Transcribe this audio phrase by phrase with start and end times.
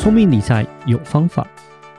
[0.00, 1.46] 聪明理财有方法，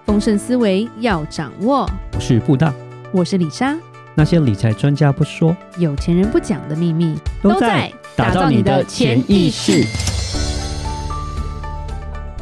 [0.07, 1.87] 丰盛思维要掌握。
[2.15, 2.73] 我是布大，
[3.11, 3.77] 我是李莎。
[4.15, 9.85] 那些理财专家不说，有钱人不讲的秘密，都在打造你的潜意识。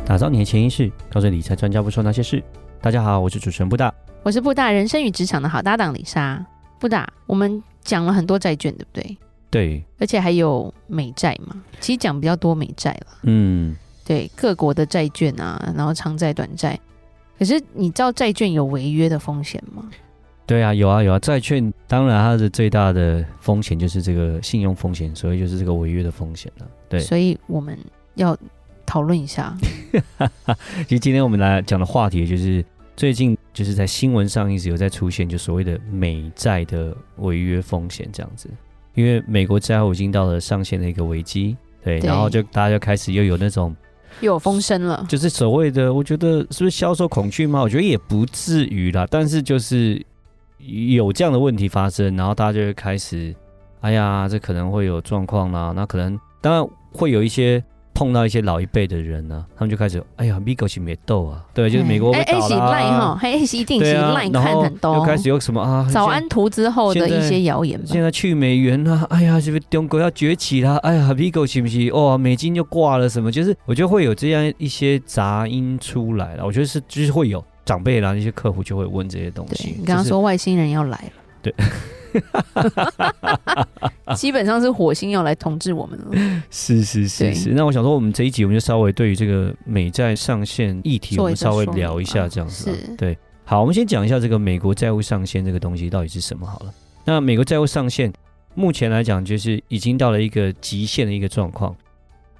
[0.06, 2.42] 打造你的潜意识，告诉理财专家不说那些事。
[2.80, 6.42] 大家好，我是主持人布大，我是布大人生与职场的好搭档李莎。
[6.80, 9.18] 布大，我们讲了很多债券，对不对？
[9.52, 13.18] 对，而且还有美债嘛，其实讲比较多美债了。
[13.24, 13.76] 嗯，
[14.10, 16.80] 对，各国的债券啊，然后长债、短债。
[17.38, 19.88] 可是你知道债券有违约的风险吗？
[20.48, 26.68] 对啊，有啊有啊，债券当然它的最大的风险就是这个信用风险，所以就是这个违约的风险了。
[26.90, 27.78] 对，所以我们
[28.16, 28.36] 要
[28.84, 29.56] 讨论一下。
[30.88, 38.50] 其实今天我们来讲的话题就是最近就是在新闻上一直有在出现，就所谓的美债的违约风险这样子。
[38.96, 43.74] 因为美国债务已经到了上限的一个危机，对，对，然后就大家就开始又有那种
[44.22, 47.62] 又有风声了，就是所谓的，我觉得是不是销售恐惧吗？
[47.62, 50.04] 我觉得也不至于啦，但是就是
[50.60, 53.34] 有这样的问题发生，然后大家就会开始，
[53.82, 57.64] 哎呀，这可能会有状况啦，那可能当然会有一些。
[58.00, 70.78] 碰到一些老一辈的人呢、啊，他们就开始，哎呀，，Migo 是没逗啊，对，就是美国会倒了啊，还一定是 line 看很多，又开始有什么啊，早安图之后的一些谣言现，现在去美元啊，哎呀，是不是中国要崛起啦？
[70.78, 73.30] 哎呀，，Migo 是不是哦，美金就挂了什么？
[73.30, 79.76] 就是我觉得会有这样一些杂音出来了，我觉得是就是会有长辈啦，那些客户就会问这些东西。
[79.78, 81.54] 你刚刚说外星人要来了，对。
[84.16, 86.06] 基本上是火星要来统治我们了。
[86.50, 87.50] 是是是是。
[87.50, 92.76] 那我想说，我们这一集我们就稍微对于这个美债上限议题，我们稍微聊一下这样子。
[92.76, 92.96] 是。
[92.96, 93.18] 对。
[93.46, 96.74] 好，我们先讲一下这个美国债务上限这个东西到底是什么好了。
[97.06, 98.14] 那美国债务上限
[98.54, 101.76] 目前来讲，就是已经到了一个极限的一个状况。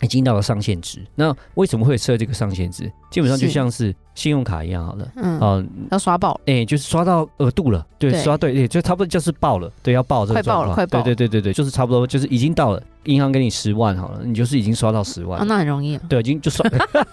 [0.02, 2.90] 已经到了上限值，那为什么会设这个上限值？
[3.12, 16.66] 基本上就像是信用卡一样好了，嗯，哦，要刷爆，哎、欸，就是刷到额度了，对，对刷对，对，就差不多就是爆了，对，要爆这个状况，快爆了，快爆，对对对对对，就是差不多，就是已经到了，银行给你十万好了，你就是已经刷到十万，哦，那很容易，对，已经就刷，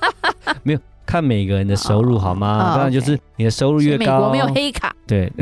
[0.63, 2.75] 没有看每个人的收入好吗？
[2.75, 5.33] 当然就是你的收入越高，美国没有黑卡，对，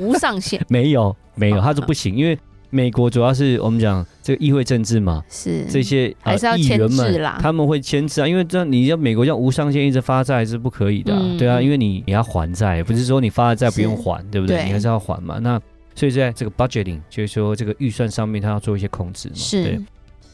[0.00, 2.38] 无上限，没 有没有，它是不行，因为。
[2.74, 14.64] 美国主要是我们讲这个议会政治嘛，是这些还是要签字啦，他们会签字啊，因为这样你要美国要无上限一直发债是不可以的，啊嗯，对啊，因为你你要还债，不是说你发了债不用还，对不对？
[14.64, 15.38] 你还是要还嘛。
[15.38, 15.60] 那
[15.94, 19.34] 所以在这个 budgeting 就是说这个预算上面，他要做一些控制嘛。
[19.36, 19.78] 是，对，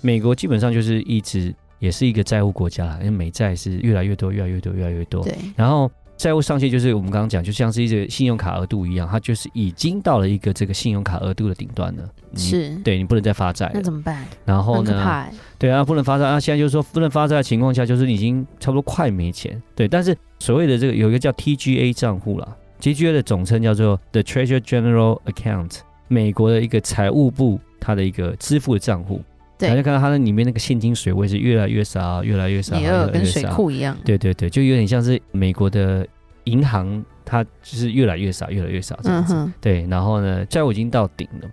[0.00, 5.24] 美国基本上就是一直也是一个债务国家，因为美债是越来越多，越来越多，越来越多。
[5.24, 5.90] 对，然后。
[6.18, 12.02] 债务上限就是我们刚刚讲，就像是一个信用卡额度一样，它就是已经到了一个这个信用卡额度的顶端了。
[12.34, 14.26] 是，对，你不能再发债，那怎么办？
[14.44, 15.26] 然后呢？
[15.58, 16.40] 对啊，不能发债啊！
[16.40, 19.62] 现在就是说不能发债的情况下，就是已经差不多快没钱。
[19.76, 29.22] 对，但是所谓的这个有一个叫 TGA 账户啦，TGA 的总称叫做 The Treasury General Account，美国的一个财务部它的一个支付的账户。
[29.58, 33.96] 对，大家看到它那里面那个现金水位是越来越少，越来越少，越来越少，跟水库一样。
[34.04, 36.06] 对对对，就有点像是美国的
[36.44, 39.34] 银行，它就是越来越少，越来越少这样子。
[39.34, 41.50] 嗯、对，然后呢，债务已经到顶了。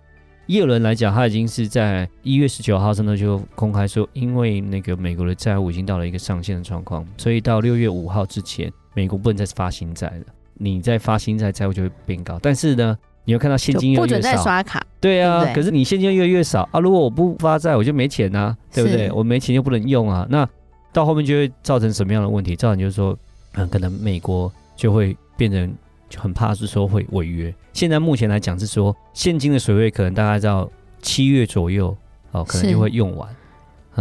[0.47, 10.25] 耶伦来讲，他已经是在一月十九号真的就公开说，因为那个美国的债务已经到了一个上限的状况，所以到六月五号之前，美国不能再发新债了。
[10.53, 12.37] 你再发新债，债务就会变高。
[12.43, 12.95] 但是呢，
[13.25, 14.85] 你会看到现金越来越少，不准再刷卡。
[15.01, 16.79] 对啊对对，可是你现金越来越少啊！
[16.79, 19.11] 如果我不发债，我就没钱啊，对不对？
[19.11, 20.25] 我没钱就不能用啊。
[20.29, 20.47] 那
[20.93, 22.55] 到后面就会造成什么样的问题？
[22.55, 23.17] 造成就是说，
[23.55, 25.75] 嗯，可能美国就会变成
[26.09, 27.53] 就很怕是说会违约。
[27.73, 30.69] 现在目前来讲是说，现金的水位可能大概到
[31.01, 31.95] 七月左右
[32.31, 33.29] 哦，可能就会用完。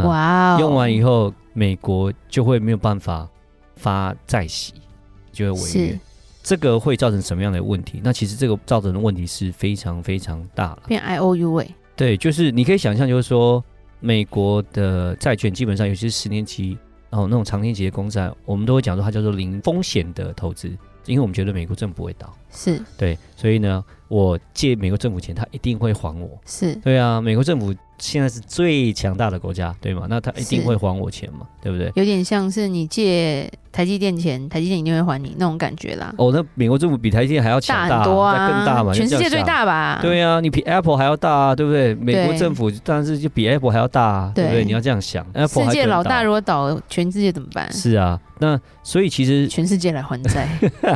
[0.04, 3.28] 哇、嗯，用完以后，美国就会没有办法
[3.76, 4.72] 发债息，
[5.32, 5.98] 就会违约。
[6.44, 8.02] 这个会造成什么样的问题？
[8.04, 11.66] 那其实这个造成的问题是非常非常大了，变 I O U 哎，
[11.96, 13.64] 对，就是你可以想象，就是说
[13.98, 16.76] 美国的债券基本上，尤其是十年期，
[17.08, 20.68] 然后那种长天期的公债，我们都会讲说它叫做零风险的投资，
[21.06, 22.78] 因为我们觉得美国政府不会倒，是。
[22.98, 26.74] 对，所以呢，我借美国政府钱，他一定会还我，是。
[26.76, 27.74] 对啊，美国政府。
[27.98, 30.06] 现在是最强大的国家，对吗？
[30.08, 31.90] 那他一定会还我钱嘛，对不对？
[31.94, 36.12] 有点像是你借台积电钱，台积电一定会还你那种感觉啦。
[36.18, 39.98] 哦，那美国政府比台积电还要强很多啊，更大嘛，全世界最大吧？
[40.02, 41.94] 对啊，你比 Apple 还要大啊，对不对？
[41.94, 44.64] 美国政府当然是就比 Apple 还要大啊，对，对不对？
[44.64, 47.72] 你要这样想，Apple 世界老大如果倒，全世界怎么办？
[47.72, 50.48] 是啊，那所以其实全世界来还债，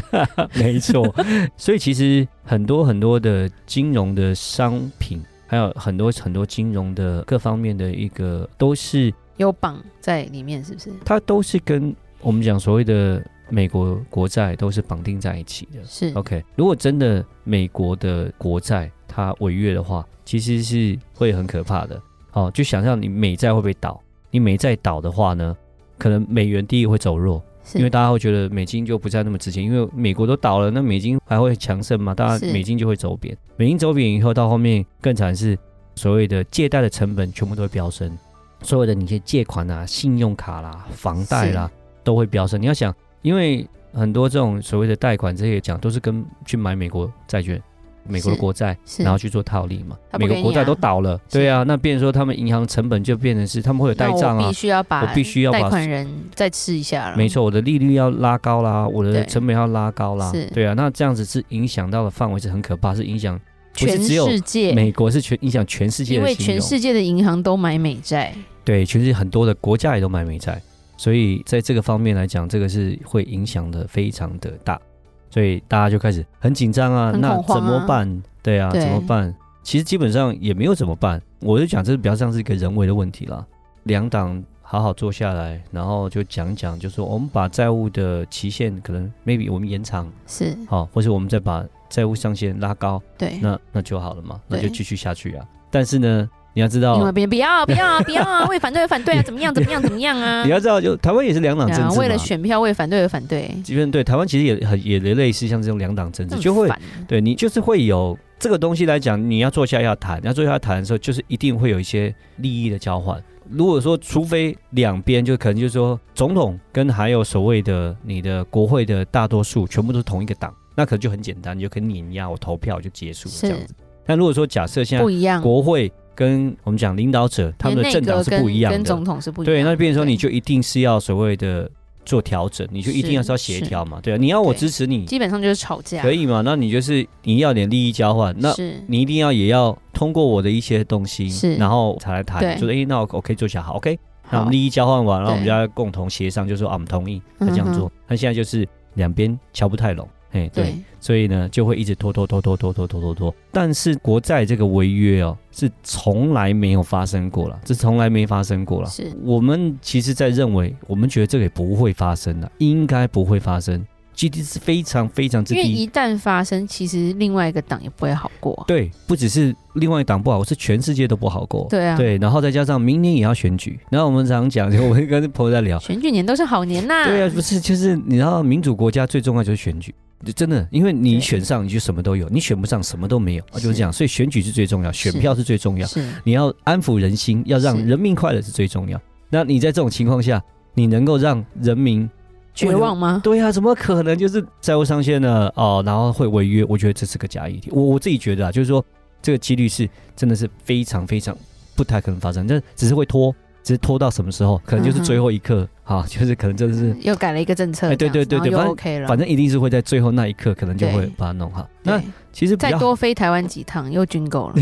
[0.54, 1.14] 没错。
[1.56, 5.22] 所以其实很多很多的金融的商品。
[5.48, 10.92] 还有很多很多金融的各方面的一个都是有绑在里面，是不是？
[11.04, 15.82] 它都是跟我们讲所谓的美国国债都是绑定在一起的。
[15.84, 22.00] 是 OK，如果真的美国的国债它违约的话，其实是会很可怕的。
[22.32, 23.98] 哦，就想象你美债会不会倒？
[24.30, 25.56] 你美债倒的话呢，
[25.96, 27.42] 可能美元第一会走弱。
[27.74, 32.14] 因为大家会觉得美金就不再那么值钱，因为美国都倒了，那美金还会强盛吗？
[32.14, 35.58] 大家美金就会走贬，美金走贬以后，到后面更惨是
[35.94, 38.16] 所谓的借贷的成本全部都会飙升，
[38.62, 41.70] 所有的你些借款啊、信用卡啦、房贷啦
[42.02, 42.60] 都会飙升。
[42.60, 47.60] 你要想，因为很多这种所谓的贷款这些讲都是跟去买美国债券。
[48.08, 49.96] 美国的国债，然后去做套利嘛？
[50.18, 57.16] 美国国债都倒了，对啊，那变成说他们银行成本就变成是他们会有呆账啊，必须要把我必须要把贷款人再吃一下了。
[57.16, 63.38] 没错，我的利率要拉高啦，我的成本要拉高啦，对啊，那这样子是影响到的范围是很可怕，是影响
[63.74, 64.72] 全世界。
[64.72, 68.34] 美国是全影响全世界，因为全世界的银行都买美债，
[68.64, 70.60] 对，全世界很多的国家也都买美债，
[70.96, 74.80] 所以在这个方面来讲，这个是会影响的非常的大。
[75.30, 78.22] 所以大家就开始很紧张啊，啊那怎么办？
[78.42, 79.34] 对啊，对怎么办？
[79.62, 81.20] 其实基本上也没有怎么办。
[81.40, 83.46] 我就讲，这比较像是一个人为的问题了。
[83.84, 95.46] 两党好好坐下来，然后就讲讲，就说我们把债务的期限可能 maybe 我们延长是好，或者我们再把债务上限拉高，对，那那就好了嘛，那就继续下去啊。
[95.70, 96.28] 但是呢。
[96.58, 100.42] 你要知道，因为别人不要 不要啊不要啊，为反对而反对啊，怎么样怎么样怎么样啊？
[100.42, 103.48] 你要知道，就台湾也是两党政治，为了选票为反对而反对。
[103.62, 106.68] 基本对台湾其实也很也类似像这种两党政治，就会
[107.06, 113.22] 对你就是会有这个东西来讲，你要坐下要谈，你要坐下要谈的时候，就是一定会有一些利益的交换。
[113.48, 123.72] 如果说除非两边就可能就是说总统跟还有所谓的你的国会的大多数全部都是同一个党，那可能就很简单，你就可以碾压我投票就结束了这样子。
[124.04, 125.92] 但如果说假设现在不一样，国会。
[126.18, 129.62] 跟我们讲领导者，他们的政党是不一样的，跟总统是不一样的。
[129.62, 131.70] 对，那变成说你就一定是要所谓的
[132.04, 134.00] 做调整，你就一定要是要协调嘛。
[134.02, 136.42] 对啊，你要我支持你，基本上就是吵架，可以嘛？
[136.44, 138.52] 那你就是你要点利益交换，那
[138.88, 142.58] 你一定要也要通过我的一些东西，是，然后才来谈。
[142.58, 143.96] 说哎，那我可以做下好，OK？
[144.28, 147.92] 那我们利益交换完，然后我们就要共同协商，就说啊，我们同意那这样做。
[148.08, 150.08] 那现在就是两边敲不太拢。
[150.32, 153.34] 哎，对，所以呢，就会一直拖拖拖拖拖拖拖拖拖。
[153.50, 158.88] 但是国债这个违约哦，是从来没有发生过了，这从来没发生过了。
[158.90, 163.84] 是我们其实在认为，我们觉得这个也不会发生的，应该不会发生。
[164.14, 168.64] 几率是非常非常之低，因为一旦发生，其实另外一个党也不会好过。
[168.66, 171.68] 对，不只是另外一党不好，是全世界都不好过。
[171.70, 177.06] 对啊，对，然后再加上明年也要选举，然后我们常常讲，我会跟朋友在聊，选举年都是好年呐。
[177.06, 183.92] 对啊，不是，就是你知道，民主国家最重要就是选举，就真的，因为你选上你就什么都有，你选不上什么都没有，就是这样。
[183.92, 189.00] 所以选举是最重要，选票是最重要，是你要安抚人心，要让人民快乐是最重要。
[189.30, 190.42] 那你在这种情况下，
[190.74, 192.08] 你能够让人民。
[192.54, 193.20] 绝望吗？
[193.22, 195.48] 对呀、啊，怎么可能就是债务上限呢？
[195.54, 196.64] 哦，然后会违约？
[196.64, 197.70] 我觉得这是个假议题。
[197.70, 198.84] 我我自己觉得啊，就是说
[199.22, 201.38] 这个几率是真的是非常非常
[201.76, 203.32] 不太可能发生，但只是会拖，
[203.68, 204.58] 只是拖到什么时候？
[204.64, 207.88] 可能就是最后一刻，哈、就是可能真的是又改了一个政策。
[207.88, 211.68] 哎，对对对对，反正 OK 了，反正一定是会在最后那一刻，可能就会把它弄好。
[211.82, 212.00] 那
[212.32, 214.54] 其实再多飞台湾几趟又军购了，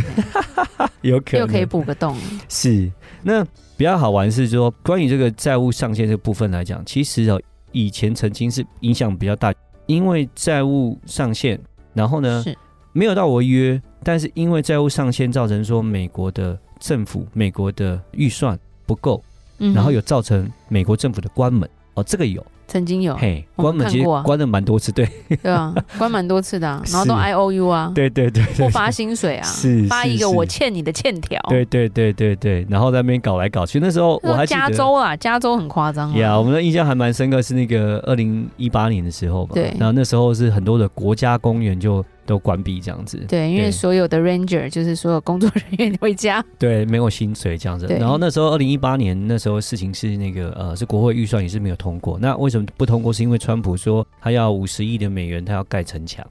[1.03, 2.17] 有可能又可以补个洞。
[2.49, 2.91] 是，
[3.23, 3.45] 那
[3.77, 7.41] 比较好玩是说，关于这个债务上限这个部分来讲，其实哦。
[7.73, 9.53] 以前曾经是影响比较大，
[9.85, 11.61] 因为债务上限，
[11.93, 12.57] 然后呢是
[12.95, 19.23] 没有到违约，但是因为债务上限造成说美国的政府、美国的预算不够，
[19.59, 21.69] 嗯、然后有造成美国政府的关门。
[21.95, 22.45] 哦，这个有。
[22.69, 25.09] 曾经有，嘿，关门其实关了蛮多次，对，
[25.41, 42.05] 对啊，关蛮多次的，然后都 I O U 啊，对对对，不发薪水啊，是发一个我欠你的欠条，对对对对对，然后在那边搞来搞去，那时候我还加州啊，加州很夸张，呀，我们的印象还蛮深刻，是那个二零一八年的时候吧，对，然后那时候是很多的国家公园就。
[42.27, 47.87] 都关闭这样子，对，因为所有的 ranger 就是所有工作人员回家，对，没有薪水这样子。
[47.87, 52.19] 然后那时候二零一八年那时候事情是那个呃，是国会预算也是没有通过。
[52.19, 53.13] 那为什么不通过？
[53.13, 56.27] 是因为川普说他要五十亿的美元，他要盖城墙。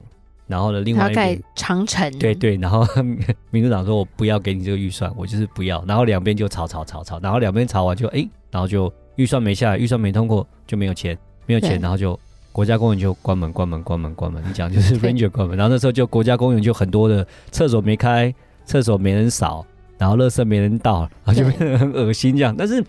[0.46, 2.56] 然后呢，另外一边盖长城，对对。
[2.56, 2.86] 然后
[3.50, 5.82] 民主党说我不要给你这个预算，我就是不要。
[5.88, 12.18] 然后两边就吵吵吵吵，然后两边吵完就哎，然后就预算没下来，预算没通过就没有钱，没有钱，然后就。
[12.56, 14.42] 国家公园就关门，关门，关门，关门。
[14.48, 18.34] 你讲就是 Ranger 关门，然后那时候就国家公园就很多的厕所没开，
[18.64, 19.62] 厕所没人扫，
[19.98, 22.54] 然后垃圾没人倒，然后就变得很恶心这样。
[22.56, 22.82] 但是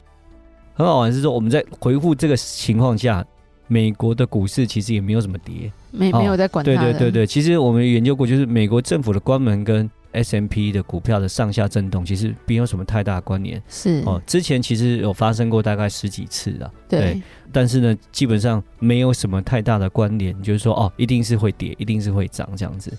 [0.73, 3.25] 很好玩是说，我们在回复这个情况下，
[3.67, 6.71] 美国的股市其实也没有什么跌，没没有在管它。
[6.71, 9.89] 对对对对，其实我们研究过，就是美国政府的关门跟
[10.23, 13.61] S&P 的股票的上下震动，其实并没有什么太大关联。
[13.67, 17.21] 是哦，之前其实有发生过大概十几次了，对，对。
[17.51, 22.91] 但是呢，基本上没有什么太大的关联，就是说哦，一定是会跌，一定是会涨这样子。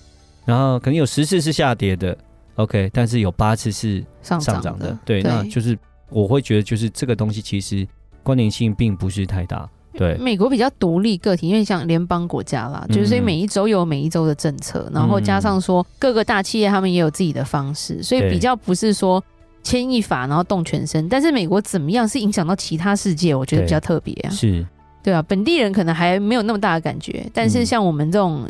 [0.45, 2.17] 然后可能有十次是下跌的
[2.55, 5.77] ，OK，但是有八次是上涨的，的对，对，那就是
[6.09, 7.87] 我会觉得就是这个东西其实
[8.23, 9.69] 关联性并不是太大。
[9.93, 19.23] 对，美国比较独立个体，因为像联邦国家啦，就是所以每一周有每一周的政策，嗯，然后加上说各个大企业他们也有自己的方式，所以比较不是说
[19.63, 21.09] 牵一发然后动全身。
[21.09, 24.29] 但是美国怎么样是影响到其他世界，我觉得比较特别啊。
[24.29, 24.65] 是，
[25.03, 28.47] 对啊，本地人可能还没有那么大的感觉，但是像我们这种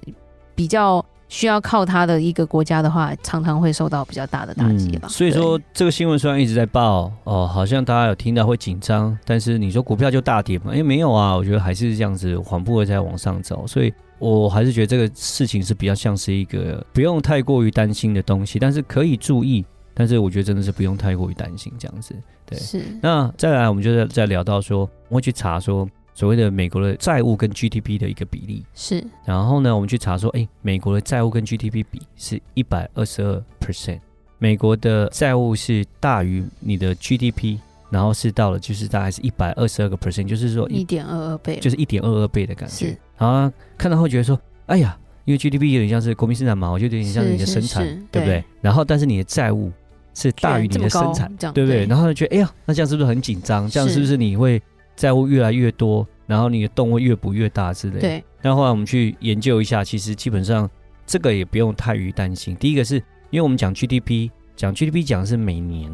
[0.55, 1.03] 比较。
[1.29, 5.09] 需要靠它的一个国家的话，常常会受到比较大的打击吧、嗯。
[5.09, 10.71] 所以说，这个新闻虽然一直在报哦，好像大家有听到会紧张，但是你说股票就大跌吗？
[10.73, 13.65] 哎，没有啊，我觉得还是这样子缓步的在往上走。
[13.67, 19.63] 所以我还是觉得这个事情是比较像是一个不用太过于担心的东西，但是可以注意。
[19.93, 22.15] 但是我觉得真的是不用太过于担心这样子。
[22.45, 22.81] 对，是。
[23.01, 25.87] 那再来，我们就在在聊到说，我会去查说。
[26.13, 33.99] 所谓的美国的债务跟 GDP 的一个比例是，然后呢，我们去查说，哎，美国的债务跟 GDP 比是一百二十二 percent，
[34.37, 37.57] 美国的债务是大于你的 GDP，
[37.89, 42.97] 然后是到了就是大概是一百二十二个 percent，就是说一点二二倍，就是一点二二倍的感觉。
[43.17, 48.43] 然后看到会觉得说，哎呀，因为 GDP 有点像是国民生产嘛，我觉得有点像是你的生产，对不对，对？
[48.61, 49.71] 然后但是你的债务
[50.13, 51.85] 是大于你的生产，对不对？
[51.85, 53.69] 然后呢，觉得哎呀，那这样是不是很紧张？
[53.69, 54.61] 这样是不是你会？
[54.99, 58.01] 债务越来越多，然后你的洞会越补越大之类。
[58.01, 58.23] 对。
[58.41, 60.69] 那后来我们去研究一下，其实基本上
[61.05, 62.53] 这个也不用太于担心。
[62.57, 62.95] 第一个是
[63.29, 65.89] 因为我们讲 GDP，讲 GDP 讲的是每年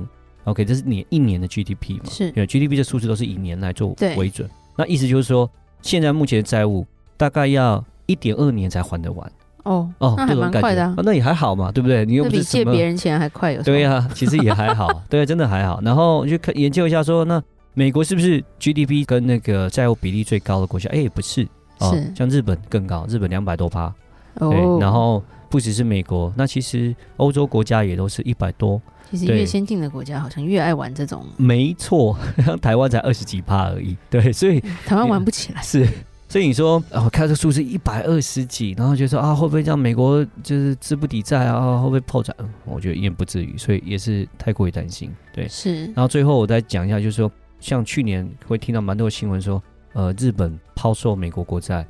[0.46, 2.10] ，OK，这是年一年的 GDP 嘛？
[2.10, 2.30] 是。
[2.30, 4.50] 因为 GDP 的数字都是以年来做为准。
[4.76, 5.48] 那意思就是说，
[5.84, 6.84] 现在目前的债务
[7.16, 9.32] 大概要一点二年才还得完。
[9.66, 10.96] 哦哦，那还蛮快的啊。
[10.98, 12.04] 哦，那也还好嘛，对不对？
[12.08, 13.62] 你又不是比借别人钱还快有？
[13.62, 15.80] 对呀，啊，其实也还好，对，真的还好。
[15.84, 17.40] 然后就看研究一下说那。
[17.78, 20.90] 美国是不是 GDP 跟那个债务比例最高的国家？
[20.92, 21.46] 哎，不是，
[21.80, 23.94] 哦，是像日本更高，日本两百多趴。
[24.40, 28.82] 对，哦，然后不只是美国，那其实欧洲国家也都是一百多。
[29.12, 31.26] 其实越先进的国家好像越爱玩这种。
[31.36, 32.18] 没错，
[32.62, 33.98] 台湾才二十几趴而已。
[34.10, 35.62] 对，所以台湾玩不起来。
[35.62, 35.86] 是，
[36.30, 41.78] 所以你说，哦，看这数字一百二十几，然后就说啊，会不会让美国就是资不抵债啊？
[41.82, 42.34] 会不会破产？
[42.64, 45.12] 我觉得也不至于，所以也是太过于担心。
[45.34, 45.88] 对，是。
[45.88, 47.30] 然后最后我再讲一下，就是说。
[47.60, 49.62] 像去年会听到蛮多新闻说，
[49.94, 51.86] 呃，日本抛售美国国债，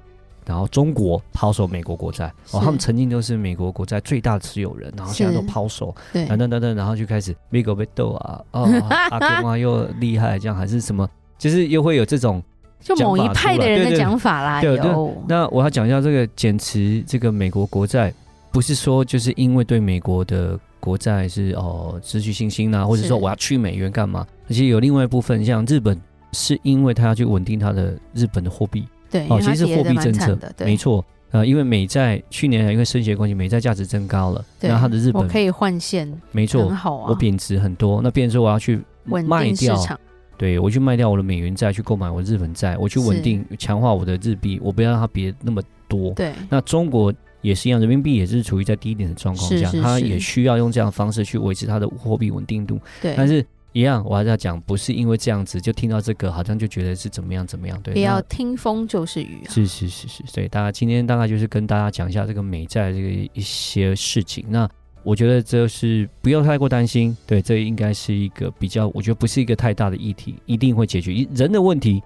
[0.45, 8.63] 然后中国抛售美国国债，哦，他们曾经都是美国国债最大持有人，然后现在都抛售，对，等等等等，然后就开始美国被斗啊，哦，
[9.09, 12.41] 阿公啊又厉害，这样还是什么，就是又会有这种
[12.79, 15.13] 就某一派的人的讲法啦，对对，对。
[15.27, 18.13] 那我要讲一下这个减持这个美国国债，
[18.51, 20.59] 不是说就是因为对美国的。
[20.85, 24.25] 国债是哦失去信心啊，或者说我要去美元干嘛？
[24.47, 25.99] 而且有另外一部分，像日本
[26.31, 39.75] 是因为他要去稳定他的日本的货币，对，哦，其实是货币政策，没错，呃，因为美债去年因为升息关系，美债价值增高了，然后它的日本我可以换现，没错，很好啊，我贬值很多，那变成说我要去卖掉，
[40.37, 47.11] 对我去卖掉我的美元债，去购买我的日本债，我去稳定强化我的日币，我不要让它跌那么多，对，那中国。
[47.45, 52.79] 也是一样，人民币也是处于在低点的状况下，它也需要用这样的方式去维持它的货币稳定度。
[53.01, 57.79] 对，但是一样，我还是要讲，不是因为这样子就听到这个，好像就觉得是怎么样怎么样。
[57.83, 59.49] 对，不要听风就是雨啊。
[59.49, 64.43] 是是是是，所以大家今天大概就是跟大家讲一下这个美债这个一些事情。
[64.49, 64.67] 那
[65.03, 71.27] 我觉得这是不要太过担心，对，这应该是一个比较，我觉得不是一个太大的议题，一定会解决。
[71.35, 72.01] 人的问题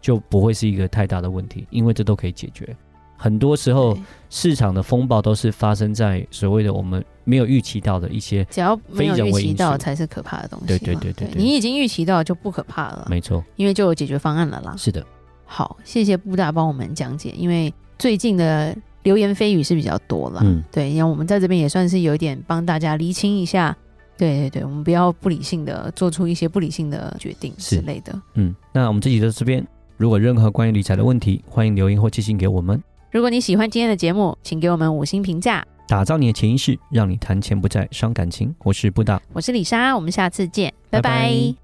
[0.00, 2.76] 就不会是一个太大的问题，因为这都可以解决。
[3.22, 3.96] 很多时候，
[4.30, 10.66] 市场的风暴都是发生在所谓的我们没有预期到的一些，只要没有预期到才是可怕的东西。
[10.66, 13.06] 对对对对，对，你已经预期到就不可怕了。
[13.08, 14.74] 没错，因为就有解决方案了啦。
[14.76, 15.06] 是的，
[15.44, 17.32] 好，谢谢布大帮我们讲解。
[17.38, 23.76] 因为最近的流言蜚语是比较多了，嗯，对，因为我们在这边也算是有一点帮大家厘清一下。
[24.18, 28.20] 对对对，我们不要不理性的做出一些不理性的决定之类的。
[28.34, 29.64] 嗯，那我们这集就到这边，
[29.96, 32.82] 如果任何关于理财的问题，欢迎留言或寄信给我们。
[33.12, 35.62] 如果你喜欢今天的节目，请给我们五星评价。
[35.86, 38.54] 打造你的潜意识，让你谈钱不再伤感情。
[38.60, 41.10] 我是布达，我是李莎，我们下次见，拜拜。
[41.10, 41.61] 拜拜。